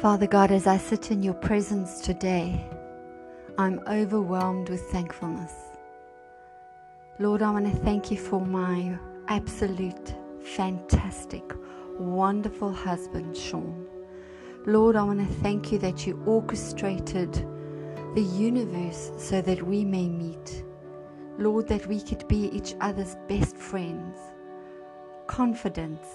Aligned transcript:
Father 0.00 0.26
God, 0.26 0.50
as 0.50 0.66
I 0.66 0.76
sit 0.76 1.10
in 1.10 1.22
your 1.22 1.32
presence 1.32 2.02
today, 2.02 2.62
I'm 3.56 3.80
overwhelmed 3.88 4.68
with 4.68 4.82
thankfulness. 4.90 5.54
Lord, 7.18 7.40
I 7.40 7.50
want 7.50 7.64
to 7.64 7.80
thank 7.80 8.10
you 8.10 8.18
for 8.18 8.38
my 8.38 8.98
absolute, 9.28 10.14
fantastic, 10.42 11.42
wonderful 11.98 12.70
husband, 12.70 13.34
Sean. 13.34 13.86
Lord, 14.66 14.96
I 14.96 15.02
want 15.02 15.26
to 15.26 15.34
thank 15.36 15.72
you 15.72 15.78
that 15.78 16.06
you 16.06 16.22
orchestrated 16.26 17.32
the 18.14 18.28
universe 18.36 19.12
so 19.16 19.40
that 19.40 19.62
we 19.62 19.82
may 19.82 20.10
meet. 20.10 20.62
Lord, 21.38 21.68
that 21.68 21.86
we 21.86 22.02
could 22.02 22.28
be 22.28 22.50
each 22.54 22.74
other's 22.82 23.16
best 23.28 23.56
friends, 23.56 24.18
confidence. 25.26 26.06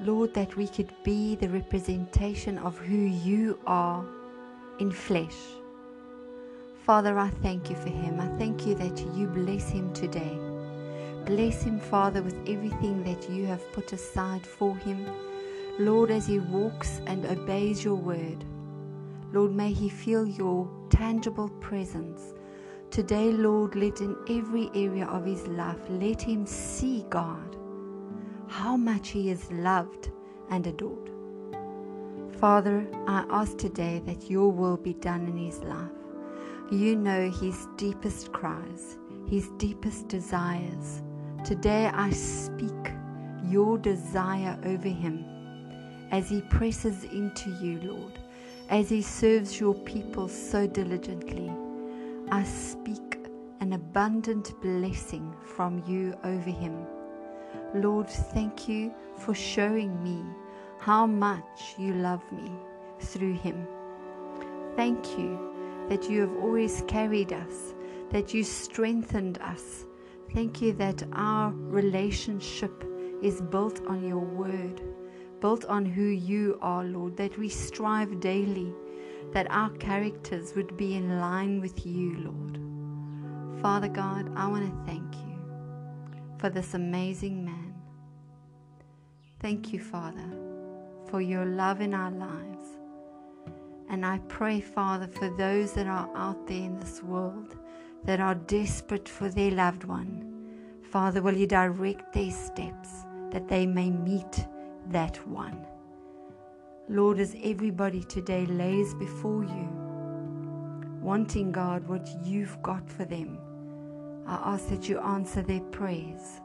Lord, 0.00 0.32
that 0.34 0.54
we 0.56 0.68
could 0.68 0.92
be 1.02 1.34
the 1.34 1.48
representation 1.48 2.56
of 2.58 2.78
who 2.78 2.96
you 2.96 3.58
are 3.66 4.04
in 4.78 4.92
flesh. 4.92 5.36
Father, 6.84 7.18
I 7.18 7.30
thank 7.42 7.68
you 7.68 7.76
for 7.76 7.88
him. 7.88 8.20
I 8.20 8.28
thank 8.38 8.64
you 8.64 8.76
that 8.76 8.98
you 9.16 9.26
bless 9.26 9.68
him 9.68 9.92
today. 9.92 10.38
Bless 11.26 11.62
him, 11.62 11.80
Father, 11.80 12.22
with 12.22 12.36
everything 12.48 13.02
that 13.04 13.28
you 13.28 13.44
have 13.46 13.72
put 13.72 13.92
aside 13.92 14.46
for 14.46 14.76
him. 14.76 15.04
Lord, 15.80 16.10
as 16.10 16.26
he 16.28 16.38
walks 16.38 17.00
and 17.06 17.26
obeys 17.26 17.84
your 17.84 17.96
word, 17.96 18.44
Lord, 19.32 19.52
may 19.52 19.72
he 19.72 19.88
feel 19.88 20.26
your 20.26 20.70
tangible 20.90 21.48
presence. 21.60 22.34
Today, 22.90 23.32
Lord, 23.32 23.74
let 23.74 24.00
in 24.00 24.16
every 24.30 24.70
area 24.74 25.06
of 25.06 25.24
his 25.26 25.46
life, 25.48 25.80
let 25.90 26.22
him 26.22 26.46
see, 26.46 27.04
God, 27.10 27.56
how 28.48 28.76
much 28.76 29.10
he 29.10 29.30
is 29.30 29.50
loved 29.52 30.10
and 30.50 30.66
adored. 30.66 31.10
Father, 32.40 32.86
I 33.06 33.24
ask 33.30 33.58
today 33.58 34.00
that 34.06 34.30
your 34.30 34.50
will 34.50 34.76
be 34.76 34.94
done 34.94 35.26
in 35.26 35.36
his 35.36 35.58
life. 35.60 35.90
You 36.70 36.96
know 36.96 37.30
his 37.30 37.66
deepest 37.76 38.32
cries, 38.32 38.98
his 39.28 39.48
deepest 39.58 40.08
desires. 40.08 41.02
Today 41.44 41.86
I 41.86 42.10
speak 42.10 42.92
your 43.44 43.78
desire 43.78 44.58
over 44.64 44.88
him 44.88 45.24
as 46.10 46.28
he 46.28 46.40
presses 46.42 47.04
into 47.04 47.50
you, 47.62 47.80
Lord, 47.82 48.18
as 48.68 48.88
he 48.88 49.02
serves 49.02 49.60
your 49.60 49.74
people 49.74 50.28
so 50.28 50.66
diligently. 50.66 51.50
I 52.30 52.44
speak 52.44 53.26
an 53.60 53.72
abundant 53.72 54.52
blessing 54.60 55.34
from 55.42 55.82
you 55.86 56.14
over 56.24 56.50
him. 56.50 56.86
Lord, 57.74 58.08
thank 58.08 58.68
you 58.68 58.92
for 59.16 59.34
showing 59.34 60.02
me 60.02 60.22
how 60.78 61.06
much 61.06 61.74
you 61.78 61.94
love 61.94 62.22
me 62.32 62.50
through 63.00 63.34
him. 63.34 63.66
Thank 64.76 65.18
you 65.18 65.38
that 65.88 66.08
you 66.08 66.20
have 66.20 66.36
always 66.36 66.82
carried 66.86 67.32
us, 67.32 67.74
that 68.10 68.32
you 68.32 68.44
strengthened 68.44 69.38
us. 69.38 69.84
Thank 70.32 70.60
you 70.60 70.72
that 70.74 71.02
our 71.12 71.52
relationship 71.52 72.84
is 73.22 73.40
built 73.40 73.80
on 73.86 74.06
your 74.06 74.18
word 74.18 74.82
built 75.40 75.64
on 75.66 75.84
who 75.84 76.02
you 76.02 76.58
are, 76.60 76.84
Lord, 76.84 77.16
that 77.16 77.38
we 77.38 77.48
strive 77.48 78.20
daily 78.20 78.72
that 79.32 79.50
our 79.50 79.70
characters 79.70 80.54
would 80.56 80.76
be 80.76 80.94
in 80.94 81.20
line 81.20 81.60
with 81.60 81.84
you, 81.84 82.16
Lord. 82.18 83.60
Father 83.60 83.88
God, 83.88 84.30
I 84.36 84.46
want 84.48 84.64
to 84.64 84.90
thank 84.90 85.07
for 86.38 86.48
this 86.48 86.74
amazing 86.74 87.44
man. 87.44 87.74
Thank 89.40 89.72
you, 89.72 89.80
Father, 89.80 90.28
for 91.08 91.20
your 91.20 91.44
love 91.44 91.80
in 91.80 91.94
our 91.94 92.10
lives. 92.10 92.64
And 93.88 94.04
I 94.04 94.18
pray, 94.28 94.60
Father, 94.60 95.08
for 95.08 95.34
those 95.36 95.72
that 95.72 95.86
are 95.86 96.08
out 96.16 96.46
there 96.46 96.58
in 96.58 96.78
this 96.78 97.02
world 97.02 97.56
that 98.04 98.20
are 98.20 98.34
desperate 98.34 99.08
for 99.08 99.28
their 99.28 99.50
loved 99.50 99.84
one. 99.84 100.24
Father, 100.82 101.22
will 101.22 101.36
you 101.36 101.46
direct 101.46 102.12
their 102.12 102.30
steps 102.30 103.04
that 103.30 103.48
they 103.48 103.66
may 103.66 103.90
meet 103.90 104.46
that 104.90 105.26
one. 105.28 105.66
Lord, 106.88 107.18
as 107.18 107.36
everybody 107.42 108.02
today 108.02 108.46
lays 108.46 108.94
before 108.94 109.44
you, 109.44 109.68
wanting, 111.02 111.52
God, 111.52 111.86
what 111.86 112.08
you've 112.24 112.60
got 112.62 112.88
for 112.88 113.04
them, 113.04 113.38
I 114.28 114.52
ask 114.54 114.68
that 114.68 114.88
you 114.88 115.00
answer 115.00 115.42
their 115.42 115.60
prayers. 115.60 116.40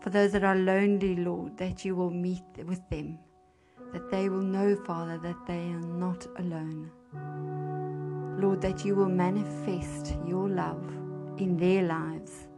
For 0.00 0.10
those 0.10 0.32
that 0.32 0.44
are 0.44 0.56
lonely, 0.56 1.16
Lord, 1.16 1.56
that 1.58 1.84
you 1.84 1.94
will 1.94 2.10
meet 2.10 2.42
with 2.66 2.80
them, 2.90 3.18
that 3.92 4.10
they 4.10 4.28
will 4.28 4.42
know, 4.42 4.74
Father, 4.84 5.18
that 5.18 5.46
they 5.46 5.68
are 5.70 5.86
not 6.04 6.26
alone. 6.38 6.90
Lord, 8.40 8.60
that 8.62 8.84
you 8.84 8.96
will 8.96 9.08
manifest 9.08 10.16
your 10.26 10.48
love 10.48 10.84
in 11.38 11.56
their 11.56 11.84
lives 11.84 12.48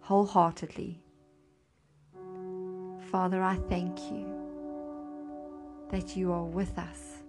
wholeheartedly 0.00 1.02
Father, 3.10 3.42
I 3.42 3.56
thank 3.70 3.98
you 4.10 4.26
that 5.90 6.14
you 6.14 6.30
are 6.30 6.44
with 6.44 6.78
us 6.78 7.22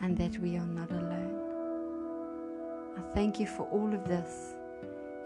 and 0.00 0.18
that 0.18 0.36
we 0.38 0.56
are 0.56 0.66
not 0.66 0.90
alone. 0.90 1.38
I 2.98 3.14
thank 3.14 3.38
you 3.38 3.46
for 3.46 3.62
all 3.68 3.94
of 3.94 4.08
this. 4.08 4.56